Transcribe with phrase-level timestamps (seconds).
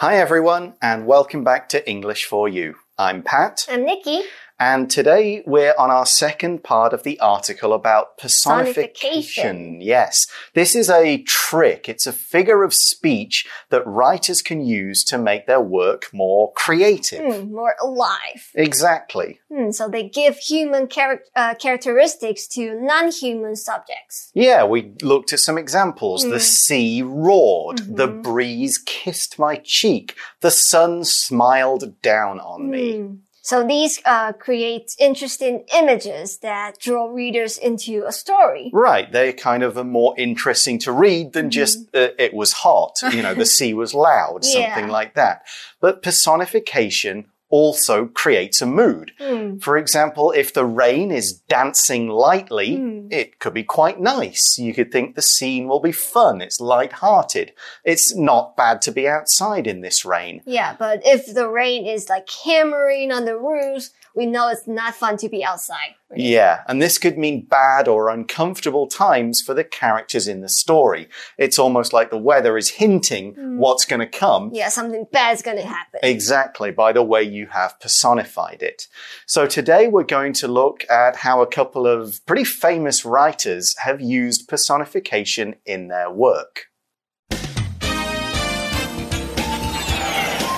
[0.00, 2.76] Hi, everyone, and welcome back to English for You.
[2.96, 4.22] I'm Pat, I'm Nikki.
[4.60, 8.92] And today we're on our second part of the article about personification.
[8.92, 9.80] Personification.
[9.80, 15.16] Yes, this is a trick, it's a figure of speech that writers can use to
[15.18, 17.20] make their work more creative.
[17.20, 18.50] Hmm, more alive.
[18.54, 19.40] Exactly.
[19.52, 24.30] Hmm, so they give human charac uh, characteristics to non-human subjects.
[24.34, 26.22] Yeah, we looked at some examples.
[26.22, 26.40] The Mm.
[26.40, 28.22] sea roared, the Mhm.
[28.22, 33.16] breeze kissed my cheek, the sun smiled down on me.
[33.50, 38.70] So these uh, create interesting images that draw readers into a story.
[38.72, 42.94] Right, They're kind of are more interesting to read than just uh, it was hot,
[43.12, 44.98] you know, the sea was loud, something Yeah.
[45.00, 45.42] like that.
[45.80, 49.12] But personification also creates a mood.
[49.18, 49.58] Hmm.
[49.58, 53.12] For example, if the rain is dancing lightly, Mm.
[53.12, 54.56] it could be quite nice.
[54.56, 57.52] You could think the scene will be fun, it's light-hearted.
[57.84, 60.42] It's not bad to be outside in this rain.
[60.46, 64.94] Yeah, but if the rain is like hammering on the roofs, we know it's not
[64.94, 65.94] fun to be outside.
[66.14, 71.08] Yeah, and this could mean bad or uncomfortable times for the characters in the story.
[71.38, 73.58] It's almost like the weather is hinting mm.
[73.58, 74.50] what's going to come.
[74.52, 76.00] Yeah, something bad's gonna happen.
[76.02, 78.88] Exactly, by the way you have personified it.
[79.26, 84.00] So today we're going to look at how a couple of pretty famous writers have
[84.00, 86.66] used personification in their work.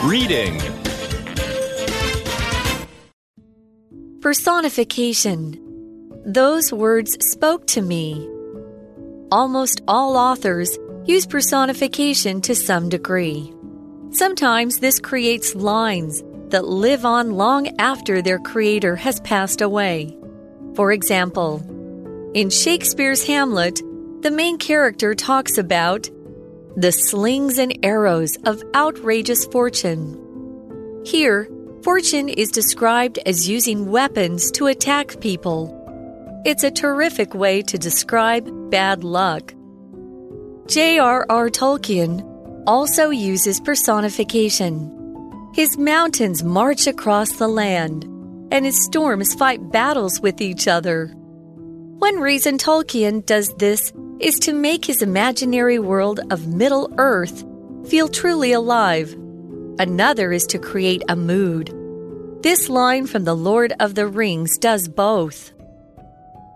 [0.04, 0.71] Reading.
[4.22, 5.58] Personification.
[6.24, 8.30] Those words spoke to me.
[9.32, 13.52] Almost all authors use personification to some degree.
[14.12, 20.16] Sometimes this creates lines that live on long after their creator has passed away.
[20.76, 21.56] For example,
[22.32, 23.82] in Shakespeare's Hamlet,
[24.20, 26.08] the main character talks about
[26.76, 30.16] the slings and arrows of outrageous fortune.
[31.04, 31.48] Here,
[31.82, 35.78] fortune is described as using weapons to attack people.
[36.44, 39.54] It's a terrific way to describe bad luck.
[40.66, 41.50] J.R.R.
[41.50, 42.22] Tolkien
[42.66, 44.90] also uses personification.
[45.54, 48.04] His mountains march across the land,
[48.52, 51.08] and his storms fight battles with each other.
[51.98, 57.44] One reason Tolkien does this is to make his imaginary world of Middle Earth
[57.88, 59.16] feel truly alive.
[59.78, 61.74] Another is to create a mood.
[62.42, 65.52] This line from The Lord of the Rings does both.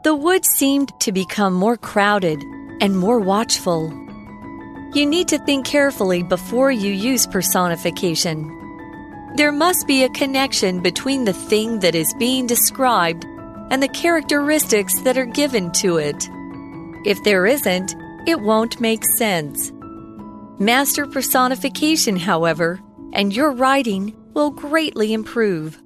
[0.04, 2.42] The woods seemed to become more crowded
[2.80, 3.90] and more watchful.
[4.92, 8.52] You need to think carefully before you use personification.
[9.36, 13.24] There must be a connection between the thing that is being described
[13.70, 16.28] and the characteristics that are given to it.
[17.04, 17.94] If there isn't,
[18.26, 19.72] it won't make sense.
[20.58, 22.80] Master personification, however,
[23.12, 25.80] and your writing will greatly improve.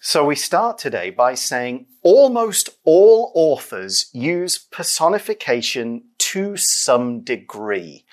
[0.00, 8.05] So we start today by saying almost all authors use personification to some degree.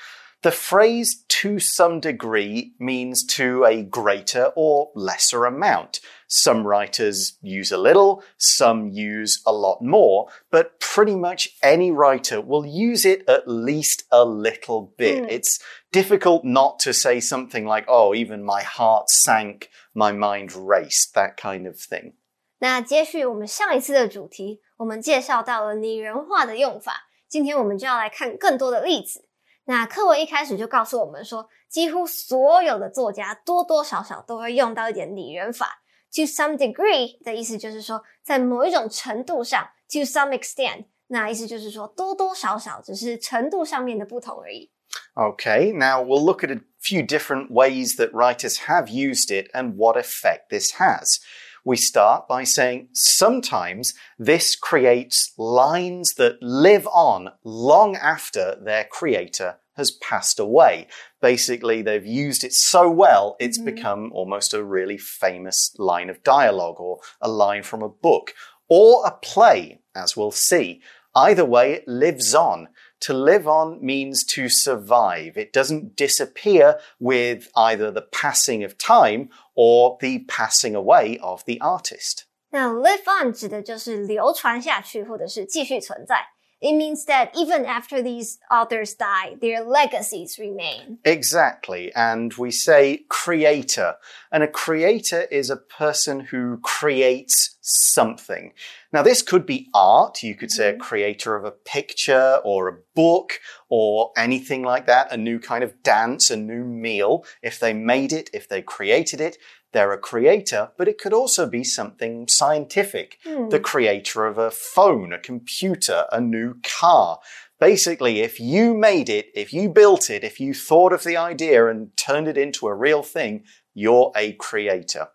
[0.43, 5.99] The phrase to some degree means to a greater or lesser amount.
[6.29, 12.41] Some writers use a little, some use a lot more, but pretty much any writer
[12.41, 15.25] will use it at least a little bit.
[15.25, 15.29] Mm.
[15.29, 15.59] It's
[15.91, 21.37] difficult not to say something like, oh, even my heart sank, my mind raced, that
[21.37, 22.13] kind of thing.
[22.61, 27.09] 那接续我们上一次的主题，我们介绍到了拟人化的用法。
[27.29, 29.25] 今天我们就要来看更多的例子。
[29.65, 35.83] 那课文一开始就告诉我们说，几乎所有的作家多多少少都会用到一点拟人法。
[36.15, 44.71] To some degree 的意思就是说，在某一种程度上，to some extent，那意思就是说多多少少只是程度上面的不同而已。
[45.15, 49.75] Okay, now we'll look at a few different ways that writers have used it and
[49.77, 51.19] what effect this has.
[51.66, 59.60] We start by saying sometimes this creates lines that live on long after their creator
[59.78, 60.88] has passed away.
[61.22, 63.66] Basically, they've used it so well, it's Mhm.
[63.66, 68.34] become almost a really famous line of dialogue or a line from a book
[68.68, 70.82] or a play, as we'll see.
[71.16, 72.68] Either way, it lives on.
[73.03, 75.37] To live on means to survive.
[75.37, 81.59] It doesn't disappear with either the passing of time or the passing away of the
[81.61, 82.25] artist.
[82.51, 86.25] 那 live on 指的就是流传下去，或者是继续存在。
[86.64, 90.98] It means that even after these authors die, their legacies remain.
[91.04, 91.94] Exactly.
[91.94, 93.96] And we say creator.
[94.32, 98.54] And a creator is a person who creates something.
[98.94, 100.24] Now, this could be art.
[100.24, 100.82] You could say a mm-hmm.
[100.82, 105.84] creator of a picture or a book or anything like that, a new kind of
[105.84, 107.26] dance, a new meal.
[107.42, 109.38] If they made it, if they created it,
[109.74, 113.18] they're a creator, but it could also be something scientific.
[113.26, 113.50] Hmm.
[113.50, 117.20] The creator of a phone, a computer, a new car.
[117.60, 121.68] Basically, if you made it, if you built it, if you thought of the idea
[121.68, 123.44] and turned it into a real thing,
[123.74, 125.08] you're a creator.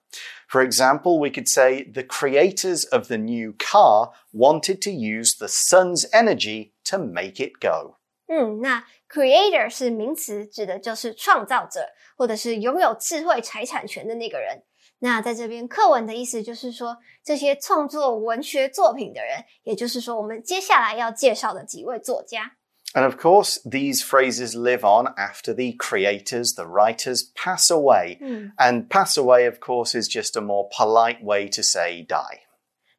[0.48, 5.48] For example, we could say the creators of the new car wanted to use the
[5.48, 7.97] sun's energy to make it go.
[8.28, 14.62] 嗯，那 creator 是名词，指的就是创造者，或者是拥有智慧财产权的那个人。
[15.00, 22.56] 那在这边课文的意思就是说，这些创作文学作品的人，也就是说我们接下来要介绍的几位作家。
[22.94, 28.18] And of course, these phrases live on after the creators, the writers pass away.
[28.56, 32.40] And pass away, of course, is just a more polite way to say die.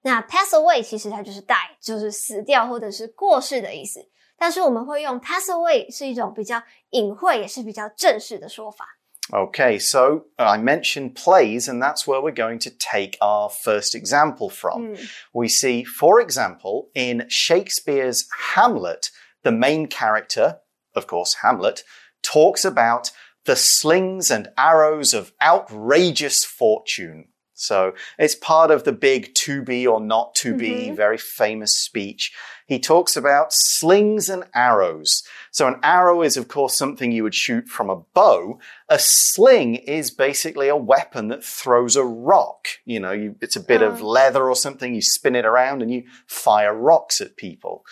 [0.04, 4.08] 那 pass away 其实它就是 die，就是死掉或者是过世的意思。
[4.39, 8.87] 但是我们会用 pass away 是一种比较隐晦，也是比较正式的说法。
[9.31, 14.51] Okay, so I mentioned plays, and that's where we're going to take our first example
[14.51, 14.97] from.
[15.33, 19.11] We see, for example, in Shakespeare's Hamlet,
[19.43, 20.59] the main character,
[20.95, 21.85] of course, Hamlet,
[22.23, 23.13] talks about
[23.47, 27.29] the slings and arrows of outrageous fortune.
[27.55, 32.33] So it's part of the big to be or not to be, very famous speech.
[32.70, 35.24] He talks about slings and arrows.
[35.50, 38.60] So an arrow is, of course, something you would shoot from a bow.
[38.88, 42.68] A sling is basically a weapon that throws a rock.
[42.86, 44.08] You know, you, it's a bit of oh.
[44.08, 44.94] leather or something.
[44.94, 47.84] You spin it around and you fire rocks at people.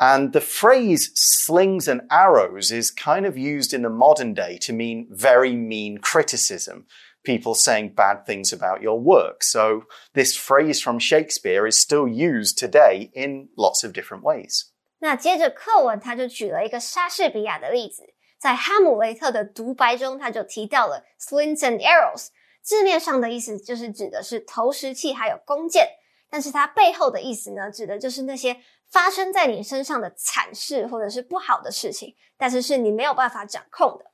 [0.00, 4.72] And the phrase slings and arrows is kind of used in the modern day to
[4.72, 6.86] mean very mean criticism.
[7.24, 9.44] People saying bad things about your work.
[9.44, 14.64] So this phrase from Shakespeare is still used today in lots of different ways.
[14.98, 18.02] 那接着课文他就举了一个莎士比亚的例子，
[18.38, 22.28] 在哈姆雷特的独白中，他就提到了 slings and arrows，
[22.60, 25.88] 字面上的意思就是指的是投石器还有弓箭，
[26.28, 28.56] 但是它背后的意思呢，指的就是那些
[28.90, 34.11] 发生在你身上的惨事或者是不好的事情，但是是你没有办法掌控的。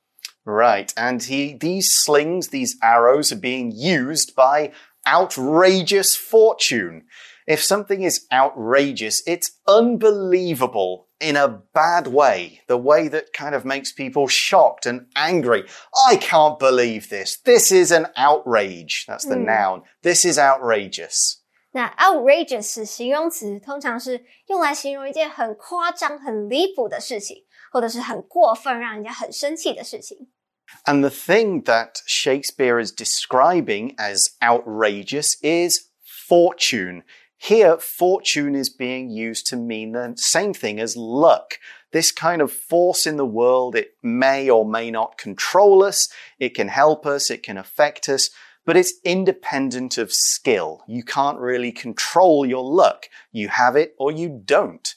[0.48, 0.92] Right.
[0.96, 4.72] And he, these slings, these arrows are being used by
[5.06, 7.06] outrageous fortune.
[7.46, 13.64] If something is outrageous, it's unbelievable in a bad way, the way that kind of
[13.64, 15.64] makes people shocked and angry.
[16.08, 17.38] I can't believe this.
[17.44, 19.04] This is an outrage.
[19.06, 19.82] That's the noun.
[20.02, 21.40] This is outrageous.
[21.72, 30.28] 那 outrageous 是形容词，通常是用来形容一件很夸张、很离谱的事情，或者是很过分、让人家很生气的事情。
[30.85, 37.03] And the thing that Shakespeare is describing as outrageous is fortune.
[37.37, 41.57] Here, fortune is being used to mean the same thing as luck.
[41.91, 46.53] This kind of force in the world, it may or may not control us, it
[46.53, 48.29] can help us, it can affect us,
[48.65, 50.83] but it's independent of skill.
[50.87, 53.07] You can't really control your luck.
[53.31, 54.93] You have it or you don't.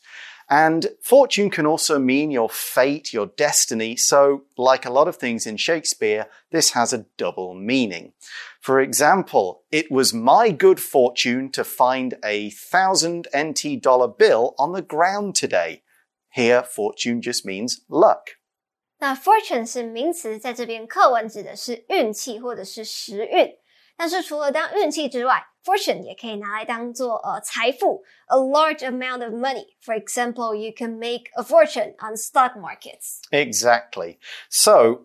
[0.51, 3.97] And fortune can also mean your fate, your destiny.
[3.97, 8.13] So, like a lot of things in Shakespeare, this has a double meaning.
[8.61, 14.71] For example, it was my good fortune to find a thousand NT dollar bill on
[14.71, 15.83] the ground today.
[16.29, 18.37] Here, fortune just means luck.
[18.99, 23.53] 那 fortune 是名词，在这边课文指的是运气或者是时运。
[23.95, 29.65] 但是除了当运气之外 ，fortune 也可以拿来当做呃财富，a large amount of money.
[29.81, 33.21] For example, you can make a fortune on stock markets.
[33.31, 34.17] Exactly.
[34.49, 35.01] So,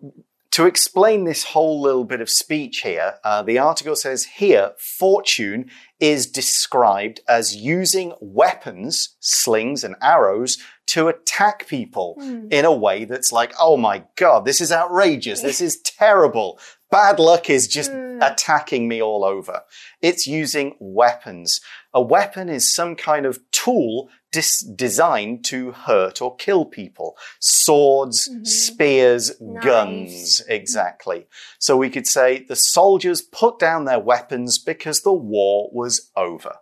[0.51, 5.71] to explain this whole little bit of speech here, uh, the article says here, fortune
[5.99, 12.17] is described as using weapons, slings and arrows, to attack people
[12.51, 16.59] in a way that's like, oh my god, this is outrageous, this is terrible.
[16.89, 19.63] Bad luck is just attacking me all over.
[20.01, 21.59] It's using weapons.
[21.91, 27.15] A weapon is some kind of tool dis- designed to hurt or kill people.
[27.39, 29.31] Swords, spears,
[29.63, 30.41] guns.
[30.47, 31.25] Exactly.
[31.57, 36.61] So we could say the soldiers put down their weapons because the war was over.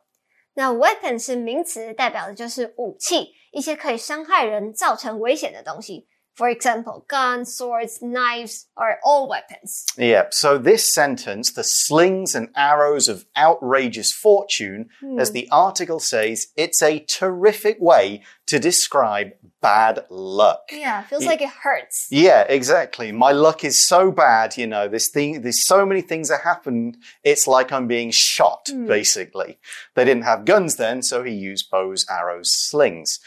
[0.54, 6.08] 那 weapon 是名词，代表的就是武器，一些可以伤害人、造成危险的东西。
[6.37, 9.87] for example, guns, swords, knives are all weapons.
[9.97, 15.19] Yeah, so this sentence, the slings and arrows of outrageous fortune, hmm.
[15.19, 20.69] as the article says, it's a terrific way to describe bad luck.
[20.71, 22.09] Yeah, feels like it hurts.
[22.11, 23.13] Yeah, exactly.
[23.13, 26.99] My luck is so bad, you know, this thing, there's so many things that happened.
[27.25, 28.87] It's like I'm being shot, hmm.
[28.87, 29.59] basically.
[29.95, 33.21] They didn't have guns then, so he used bows, arrows, slings.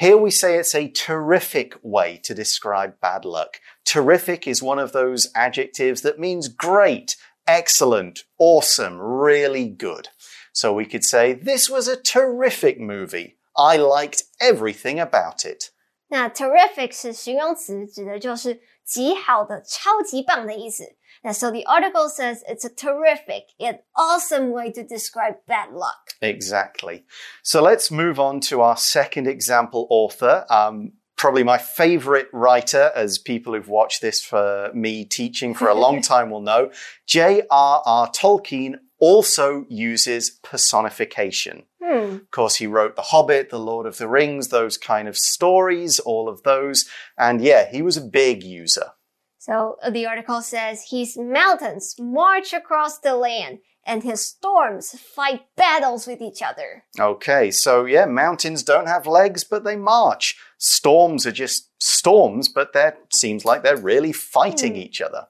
[0.00, 3.60] Here we say it's a terrific way to describe bad luck.
[3.84, 10.08] Terrific is one of those adjectives that means great, excellent, awesome, really good.
[10.52, 13.38] So we could say, this was a terrific movie.
[13.56, 15.70] I liked everything about it.
[16.08, 20.84] 那 terrific 是形容词，指的就是极好的、超级棒的意思。
[21.23, 26.13] 那 so the article says it's a terrific and awesome way to describe bad luck.
[26.21, 27.05] Exactly.
[27.43, 30.45] So let's move on to our second example author.
[30.49, 35.75] Um, probably my favorite writer, as people who've watched this for me teaching for a
[35.75, 36.71] long time will know.
[37.05, 38.09] J.R.R.
[38.09, 41.63] Tolkien also uses personification.
[41.83, 42.15] Hmm.
[42.15, 45.99] Of course, he wrote The Hobbit, The Lord of the Rings, those kind of stories,
[45.99, 46.89] all of those.
[47.17, 48.93] And yeah, he was a big user.
[49.41, 55.41] So uh, the article says his mountains march across the land and his storms fight
[55.57, 56.83] battles with each other.
[56.99, 60.37] Okay, so yeah, mountains don't have legs, but they march.
[60.59, 65.25] Storms are just storms, but that seems like they're really fighting each other.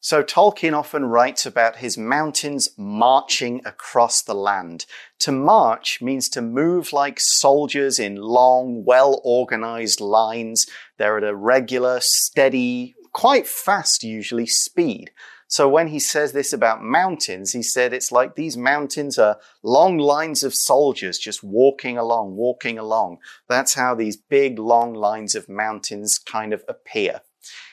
[0.00, 4.86] So Tolkien often writes about his mountains marching across the land.
[5.18, 10.66] To march means to move like soldiers in long, well organized lines.
[10.96, 15.11] They're at a regular, steady, quite fast usually speed.
[15.49, 19.97] So when he says this about mountains, he said it's like these mountains are long
[19.97, 23.19] lines of soldiers just walking along, walking along.
[23.47, 27.21] That's how these big long lines of mountains kind of appear.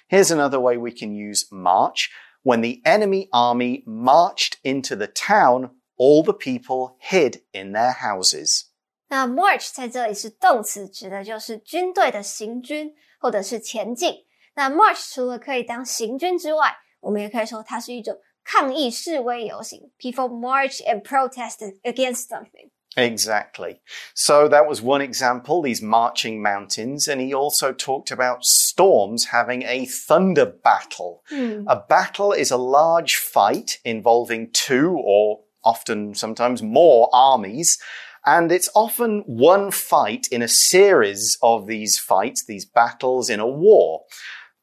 [0.06, 2.10] Here's another way we can use march.
[2.44, 8.66] When the enemy army marched into the town, all the people hid in their houses.
[9.08, 14.24] 那 march 在这里是动词，指的就是军队的行军或者是前进。
[14.58, 19.90] 那 march 除了可以当行军之外，我们也可以说它是一种抗议示威游行。
[19.98, 22.70] People march and protest against something.
[22.96, 23.80] Exactly.
[24.14, 27.08] So that was one example, these marching mountains.
[27.08, 31.24] And he also talked about storms having a thunder battle.
[31.66, 37.78] A battle is a large fight involving two or often sometimes more armies.
[38.24, 43.46] And it's often one fight in a series of these fights, these battles in a
[43.46, 44.04] war.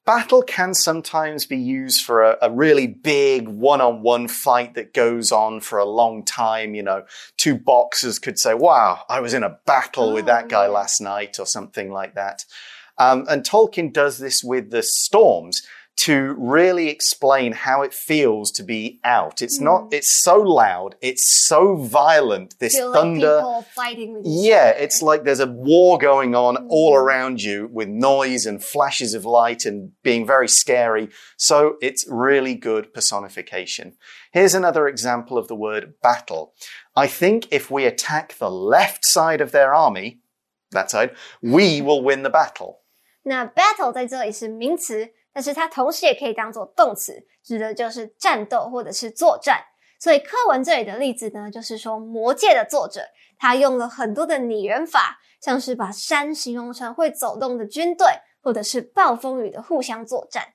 [0.07, 4.95] Battle can sometimes be used for a, a really big one on one fight that
[4.95, 6.77] goes on for a long time.
[6.77, 7.05] You know,
[7.37, 11.41] two boxers could say, Wow, I was in a battle with that guy last night,
[11.41, 12.45] or something like that.
[12.99, 15.67] Um, and Tolkien does this with the storms
[15.98, 19.42] to really explain how it feels to be out.
[19.42, 23.38] It's not, it's so loud, it's so violent, this Feel like thunder.
[23.38, 24.84] people fighting with each Yeah, other.
[24.84, 29.26] it's like there's a war going on all around you with noise and flashes of
[29.26, 31.10] light and being very scary.
[31.38, 33.98] So it's really good personification.
[34.32, 36.54] Here's another example of the word battle.
[36.96, 40.22] I think if we attack the left side of their army,
[40.72, 41.12] that side,
[41.44, 42.78] we will win the battle.
[43.24, 49.63] 那 battle 在这里是名词， 但是它同时也可以当做动词，指的就是战斗或者是作战。
[50.01, 53.03] 所以课文这里的例子呢，就是说《魔戒》的作者
[53.37, 58.07] 他用了很多的拟人法，像是把山形容成会走动的军队，
[58.41, 60.55] 或者是暴风雨的互相作战。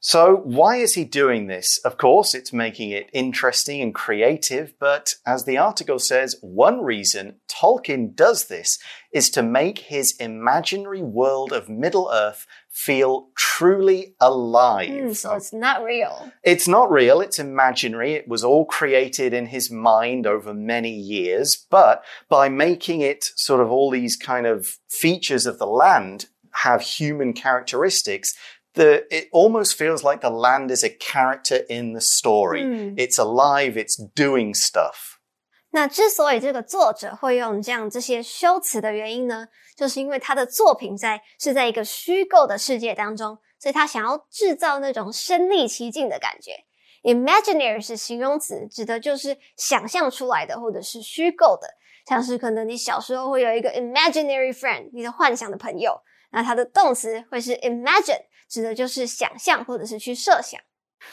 [0.00, 1.78] So, why is he doing this?
[1.84, 7.40] Of course, it's making it interesting and creative, but as the article says, one reason
[7.48, 8.78] Tolkien does this
[9.12, 14.90] is to make his imaginary world of Middle Earth feel truly alive.
[14.90, 16.30] Mm, so it's not real.
[16.44, 18.12] It's not real, it's imaginary.
[18.12, 23.60] It was all created in his mind over many years, but by making it sort
[23.60, 26.26] of all these kind of features of the land
[26.62, 28.34] have human characteristics,
[28.75, 32.63] the, it almost feels like the land is a character in the story.
[32.63, 32.95] Mm.
[32.97, 35.17] It's alive, it's doing stuff.
[35.73, 46.65] 那之所以这个作者会用这样这些修辞的原因呢，就是因为他的作品在是在一个虚构的世界当中，所以他想要制造那种身临其境的感觉。
[47.03, 51.67] Imaginary 是形容词，指的就是想象出来的或者是虚构的，
[52.05, 55.99] 像是可能你小时候会有一个 imaginary friend，你的幻想的朋友，
[56.31, 60.59] 那它的动词会是 imagine， 指的就是想象或者是去设想。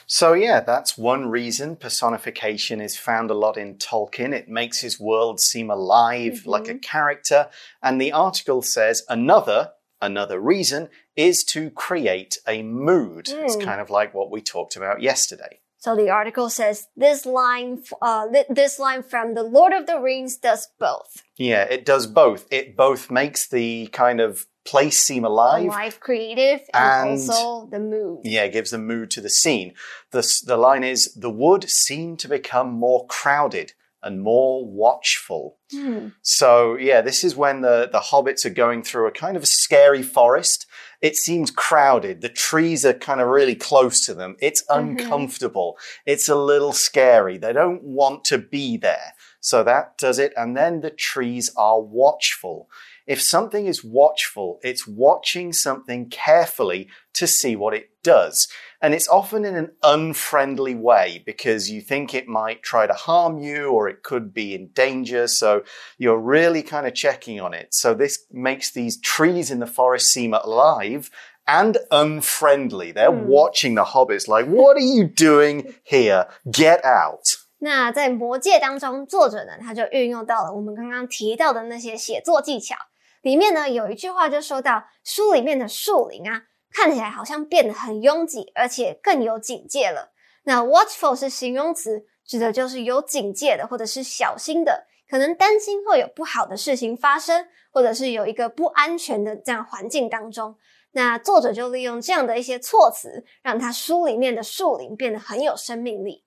[0.06, 4.32] So, yeah, that's one reason personification is found a lot in Tolkien.
[4.34, 7.48] It makes his world seem alive, like a character.
[7.82, 13.28] And the article says another, another reason is to create a mood.
[13.30, 13.64] It's Mm.
[13.64, 15.60] kind of like what we talked about yesterday.
[15.80, 19.86] So the article says this line, f- uh, thi- this line from the Lord of
[19.86, 21.22] the Rings does both.
[21.36, 22.46] Yeah, it does both.
[22.50, 25.65] It both makes the kind of place seem alive.
[25.65, 28.21] Alive, creative, and, And- also the mood.
[28.23, 29.73] Yeah, it gives the mood to the scene.
[30.11, 35.57] The, the line is The wood seemed to become more crowded and more watchful.
[35.71, 36.09] Hmm.
[36.21, 39.47] So, yeah, this is when the, the hobbits are going through a kind of a
[39.47, 40.65] scary forest.
[41.01, 42.19] It seems crowded.
[42.21, 44.35] The trees are kind of really close to them.
[44.41, 44.99] It's Mhm.
[44.99, 45.77] uncomfortable.
[46.05, 47.37] It's a little scary.
[47.37, 49.13] They don't want to be there.
[49.39, 50.33] So that does it.
[50.37, 52.69] And then the trees are watchful.
[53.06, 58.48] If something is watchful, it's watching something carefully to see what it does.
[58.80, 63.38] And it's often in an unfriendly way because you think it might try to harm
[63.38, 65.26] you or it could be in danger.
[65.26, 65.62] So
[65.96, 67.68] you're really kind of checking on it.
[67.72, 71.10] So this makes these trees in the forest seem alive
[71.46, 72.92] and unfriendly.
[72.92, 73.26] They're Hmm.
[73.26, 76.26] watching the hobbits like, what are you doing here?
[76.44, 77.24] Get out.
[77.60, 82.76] 那在《魔戒》当中，作者呢他就运用到了我们刚刚提到的那些写作技巧。
[83.22, 90.12] 里面呢有一句话就说到，书里面的树林啊，看起来好像变得很拥挤，而且更有警戒了。
[90.44, 100.56] 那 watchful 是形容词，指的就是有警戒的，或者是小心的，可能担心会有不好的事情发生，或者是有一个不安全的这样环境当中。
[100.92, 106.24] 那作者就利用这样的一些措辞，让他书里面的树林变得很有生命力。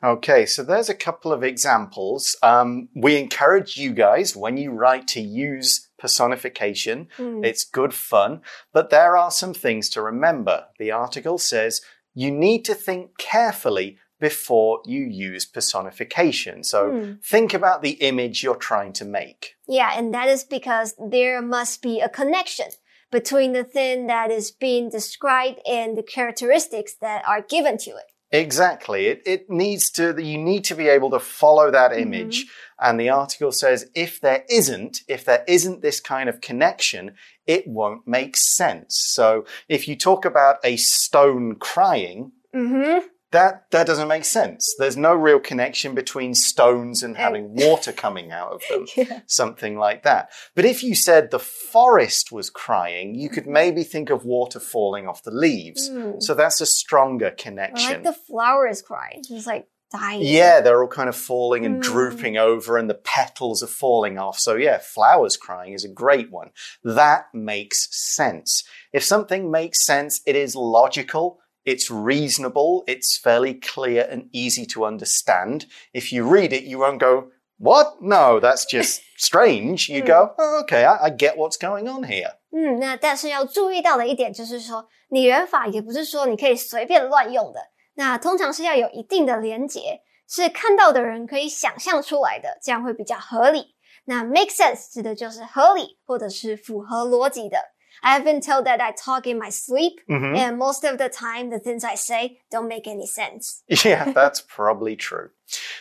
[0.00, 2.34] Okay, so there's a couple of examples.
[2.42, 7.07] Um, we encourage you guys when you write to use personification.
[7.19, 8.41] 嗯 It's good fun,
[8.73, 10.65] but there are some things to remember.
[10.79, 11.81] The article says
[12.13, 16.63] you need to think carefully before you use personification.
[16.63, 17.11] So Hmm.
[17.21, 19.55] think about the image you're trying to make.
[19.67, 22.67] Yeah, and that is because there must be a connection
[23.11, 28.07] between the thing that is being described and the characteristics that are given to it.
[28.31, 29.07] Exactly.
[29.07, 32.01] It, it needs to, you need to be able to follow that Mhm.
[32.01, 32.45] image.
[32.79, 37.15] And the article says if there isn't, if there isn't this kind of connection,
[37.47, 38.97] it won't make sense.
[39.13, 43.07] So if you talk about a stone crying, Mm-hmm.
[43.35, 44.73] That, that doesn't make sense.
[44.79, 48.85] There's no real connection between stones and having water coming out of them.
[48.95, 49.19] Yeah.
[49.27, 50.29] Something like that.
[50.55, 55.07] But if you said the forest was crying, you could maybe think of water falling
[55.07, 55.89] off the leaves.
[55.89, 56.21] Mm.
[56.23, 57.89] So that's a stronger Or connection.
[57.91, 59.21] like the flowers crying.
[59.29, 60.21] It's like dying.
[60.23, 61.81] Yeah, they're all kind of falling and Mm.
[61.83, 64.39] drooping over, and the petals are falling off.
[64.39, 66.49] So, yeah, flowers crying is a great one.
[66.83, 68.63] That makes sense.
[68.93, 74.84] If something makes sense, it is logical, it's reasonable, it's fairly clear and easy to
[74.84, 75.66] understand.
[75.92, 78.00] If you read it, you won't go, What?
[78.00, 79.90] No, that's just strange.
[79.90, 82.36] You go, oh, Okay, I, I get what's going on here.
[82.52, 87.60] 嗯，那但是要注意到的一点就是说，拟人法也不是说你可以随便乱用的，
[87.94, 93.76] 那通常是要有一定的连结，是看到的人可以想象出来的，这样会比较合理。
[94.06, 97.58] 那 make sense 指的就是合理或者是符合逻辑的。
[98.05, 100.37] I've been told that I talk in my sleep, Mhm.
[100.37, 103.63] and most of the time the things I say don't make any sense.
[103.83, 105.29] Yeah, that's probably true.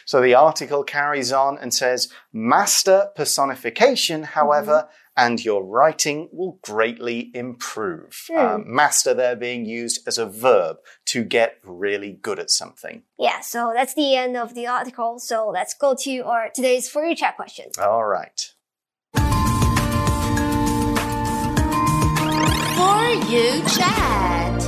[0.04, 7.30] So the article carries on and says, master personification, however, and your writing will greatly
[7.34, 8.24] improve.
[8.28, 8.38] Hmm.
[8.38, 13.02] Um, master there being used as a verb to get really good at something.
[13.18, 15.18] Yeah, so that's the end of the article.
[15.18, 17.66] So let's go to our today's for you chat question.
[17.80, 18.53] All right.
[23.14, 24.62] You chat.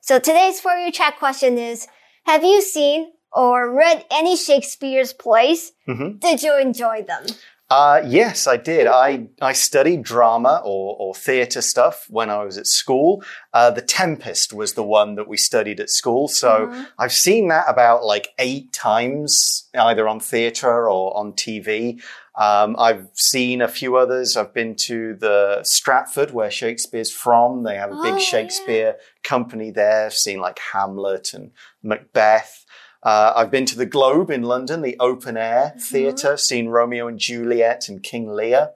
[0.00, 1.86] So today's for you chat question is
[2.26, 5.72] Have you seen or read any Shakespeare's plays?
[5.88, 6.20] Mhm.
[6.20, 7.26] Did you enjoy them?
[7.70, 8.88] Uh, yes, I did.
[8.88, 13.22] I, I studied drama or, or theatre stuff when I was at school.
[13.54, 16.26] Uh, the Tempest was the one that we studied at school.
[16.26, 16.88] So Mhm.
[16.98, 22.02] I've seen that about like eight times, either on theatre or on TV.
[22.36, 24.36] Um, I've seen a few others.
[24.36, 27.62] I've been to the Stratford where Shakespeare's from.
[27.62, 30.06] They have a big Oh, Shakespeare company there.
[30.06, 31.52] I've seen like Hamlet and
[31.84, 32.64] Macbeth.
[33.02, 37.18] Uh, I've been to the Globe in London, the open air theatre, seen Romeo and
[37.18, 38.70] Juliet and King Lear.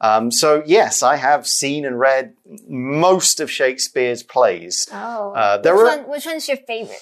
[0.00, 2.34] Um, so yes, I have seen and read
[2.68, 4.86] most of Shakespeare's plays.
[4.92, 6.98] Oh, Uh, there which, one, which one's your favorite?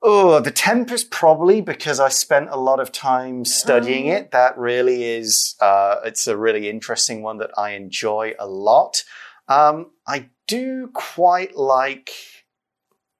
[0.00, 4.14] Oh, The Tempest probably because I spent a lot of time studying Oh.
[4.14, 4.30] it.
[4.30, 9.02] That really is, uh, it's a really interesting one that I enjoy a lot.
[9.48, 12.10] Um, I do quite like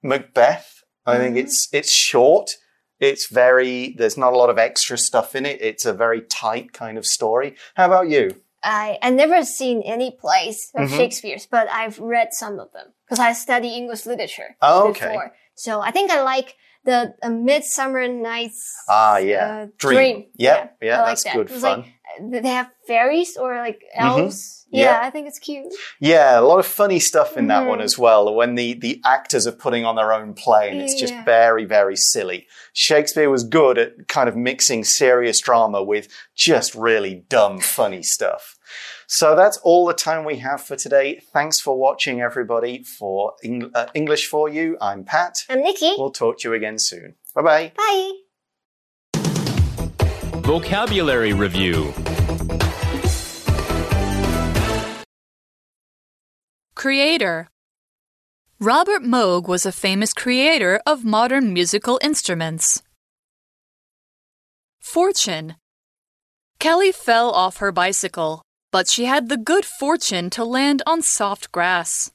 [0.03, 0.83] Macbeth.
[1.05, 1.39] I think Mhm.
[1.39, 2.51] it's it's short.
[2.99, 5.61] It's very there's not a lot of extra stuff in it.
[5.61, 7.55] It's a very tight kind of story.
[7.75, 8.41] How about you?
[8.63, 10.97] I I never seen any plays of Mhm.
[10.97, 15.07] Shakespeare's, but I've read some of them because I study English literature Oh, okay.
[15.07, 15.33] before.
[15.55, 19.45] So I think I like the a Midsummer Night's Ah, yeah.
[19.45, 20.25] uh, Dream.
[20.35, 20.77] Yep.
[20.81, 21.35] Yeah, I like that's that.
[21.35, 21.79] good fun.
[21.81, 21.85] Like,
[22.21, 24.55] they have fairies or like elves.
[24.71, 24.83] Yeah.
[24.83, 25.73] Yeah, I think it's cute.
[25.99, 27.83] Yeah, a lot of funny stuff in that one Mhm.
[27.83, 28.33] as well.
[28.35, 31.23] When the, the actors are putting on their own play and it's just Yeah.
[31.23, 32.45] very, very silly.
[32.73, 38.55] Shakespeare was good at kind of mixing serious drama with just really dumb, funny stuff.
[39.07, 41.19] So that's all the time we have for today.
[41.33, 42.83] Thanks for watching, everybody.
[42.83, 45.33] For Eng- uh, English for You, I'm Pat.
[45.49, 45.95] I'm Nikki.
[45.97, 47.15] We'll talk to you again soon.
[47.33, 47.71] Bye bye.
[47.75, 48.28] Bye.
[50.49, 51.93] Vocabulary Review
[56.73, 57.49] Creator
[58.59, 62.81] Robert Moog was a famous creator of modern musical instruments.
[64.79, 65.57] Fortune
[66.57, 71.51] Kelly fell off her bicycle, but she had the good fortune to land on soft
[71.51, 72.09] grass.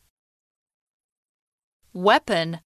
[1.92, 2.58] Weapon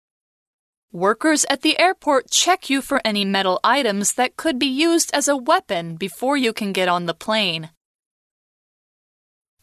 [0.93, 5.29] Workers at the airport check you for any metal items that could be used as
[5.29, 7.71] a weapon before you can get on the plane.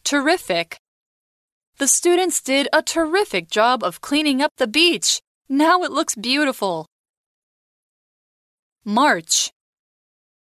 [0.04, 0.78] Terrific
[1.78, 5.20] the students did a terrific job of cleaning up the beach.
[5.46, 6.86] Now it looks beautiful.
[8.82, 9.50] March.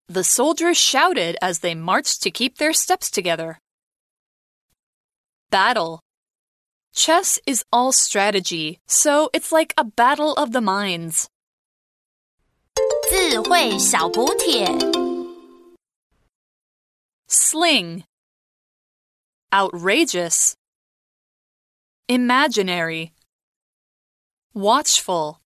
[0.08, 3.58] The soldiers shouted as they marched to keep their steps together.
[5.50, 6.02] Battle.
[6.92, 11.29] Chess is all strategy, so it's like a battle of the minds.
[13.11, 14.66] 智慧小补帖。
[17.29, 18.05] Sling.
[19.53, 20.57] Outrageous.
[22.09, 23.12] Imaginary.
[24.55, 25.40] Watchful.